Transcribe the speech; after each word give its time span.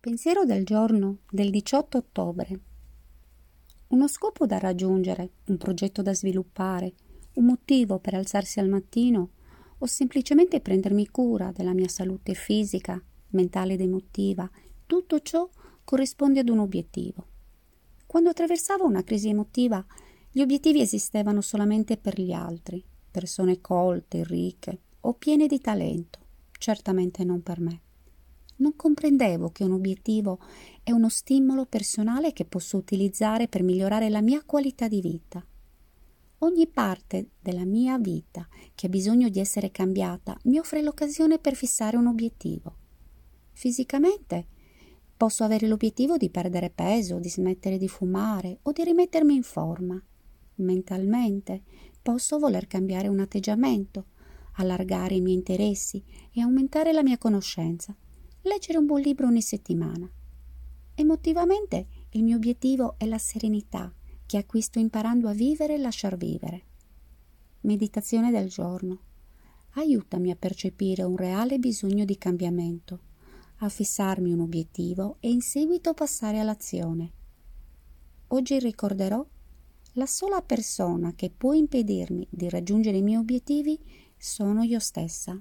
Pensiero 0.00 0.46
del 0.46 0.64
giorno 0.64 1.18
del 1.30 1.50
18 1.50 1.98
ottobre. 1.98 2.60
Uno 3.88 4.08
scopo 4.08 4.46
da 4.46 4.56
raggiungere, 4.58 5.32
un 5.48 5.58
progetto 5.58 6.00
da 6.00 6.14
sviluppare, 6.14 6.94
un 7.34 7.44
motivo 7.44 7.98
per 7.98 8.14
alzarsi 8.14 8.60
al 8.60 8.70
mattino 8.70 9.32
o 9.76 9.84
semplicemente 9.84 10.62
prendermi 10.62 11.06
cura 11.08 11.52
della 11.52 11.74
mia 11.74 11.88
salute 11.88 12.32
fisica, 12.32 12.98
mentale 13.32 13.74
ed 13.74 13.82
emotiva, 13.82 14.50
tutto 14.86 15.20
ciò 15.20 15.46
corrisponde 15.84 16.40
ad 16.40 16.48
un 16.48 16.60
obiettivo. 16.60 17.26
Quando 18.06 18.30
attraversavo 18.30 18.86
una 18.86 19.04
crisi 19.04 19.28
emotiva, 19.28 19.84
gli 20.30 20.40
obiettivi 20.40 20.80
esistevano 20.80 21.42
solamente 21.42 21.98
per 21.98 22.18
gli 22.18 22.32
altri, 22.32 22.82
persone 23.10 23.60
colte, 23.60 24.24
ricche 24.24 24.78
o 25.00 25.12
piene 25.12 25.46
di 25.46 25.60
talento, 25.60 26.20
certamente 26.52 27.22
non 27.22 27.42
per 27.42 27.60
me 27.60 27.82
non 28.60 28.76
comprendevo 28.76 29.50
che 29.50 29.64
un 29.64 29.72
obiettivo 29.72 30.38
è 30.82 30.92
uno 30.92 31.08
stimolo 31.08 31.66
personale 31.66 32.32
che 32.32 32.44
posso 32.44 32.76
utilizzare 32.76 33.48
per 33.48 33.62
migliorare 33.62 34.08
la 34.08 34.22
mia 34.22 34.42
qualità 34.44 34.88
di 34.88 35.00
vita. 35.00 35.44
Ogni 36.42 36.66
parte 36.66 37.30
della 37.40 37.64
mia 37.64 37.98
vita 37.98 38.48
che 38.74 38.86
ha 38.86 38.88
bisogno 38.88 39.28
di 39.28 39.40
essere 39.40 39.70
cambiata 39.70 40.38
mi 40.44 40.58
offre 40.58 40.82
l'occasione 40.82 41.38
per 41.38 41.54
fissare 41.54 41.96
un 41.96 42.06
obiettivo. 42.06 42.76
Fisicamente 43.52 44.46
posso 45.16 45.44
avere 45.44 45.66
l'obiettivo 45.66 46.16
di 46.16 46.30
perdere 46.30 46.70
peso, 46.70 47.18
di 47.18 47.28
smettere 47.28 47.76
di 47.76 47.88
fumare 47.88 48.58
o 48.62 48.72
di 48.72 48.84
rimettermi 48.84 49.34
in 49.34 49.42
forma. 49.42 50.02
Mentalmente 50.56 51.62
posso 52.00 52.38
voler 52.38 52.66
cambiare 52.66 53.08
un 53.08 53.20
atteggiamento, 53.20 54.06
allargare 54.54 55.14
i 55.14 55.20
miei 55.20 55.36
interessi 55.36 56.02
e 56.32 56.40
aumentare 56.40 56.92
la 56.92 57.02
mia 57.02 57.18
conoscenza 57.18 57.94
leggere 58.42 58.78
un 58.78 58.86
buon 58.86 59.00
libro 59.00 59.26
ogni 59.26 59.42
settimana. 59.42 60.10
Emotivamente 60.94 61.86
il 62.10 62.22
mio 62.22 62.36
obiettivo 62.36 62.94
è 62.98 63.04
la 63.06 63.18
serenità 63.18 63.92
che 64.26 64.36
acquisto 64.36 64.78
imparando 64.78 65.28
a 65.28 65.32
vivere 65.32 65.74
e 65.74 65.78
lasciar 65.78 66.16
vivere. 66.16 66.64
Meditazione 67.62 68.30
del 68.30 68.48
giorno. 68.48 69.00
Aiutami 69.74 70.30
a 70.30 70.36
percepire 70.36 71.02
un 71.02 71.16
reale 71.16 71.58
bisogno 71.58 72.04
di 72.04 72.16
cambiamento, 72.16 73.00
a 73.58 73.68
fissarmi 73.68 74.32
un 74.32 74.40
obiettivo 74.40 75.16
e 75.20 75.30
in 75.30 75.40
seguito 75.40 75.94
passare 75.94 76.38
all'azione. 76.38 77.12
Oggi 78.28 78.58
ricorderò 78.58 79.24
la 79.94 80.06
sola 80.06 80.40
persona 80.42 81.14
che 81.14 81.30
può 81.30 81.52
impedirmi 81.52 82.26
di 82.30 82.48
raggiungere 82.48 82.98
i 82.98 83.02
miei 83.02 83.18
obiettivi 83.18 83.78
sono 84.16 84.62
io 84.62 84.78
stessa. 84.78 85.40